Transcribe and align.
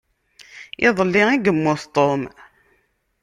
Iḍelli 0.87 1.23
i 1.33 1.37
yemmut 1.45 1.83
Tom. 1.95 2.21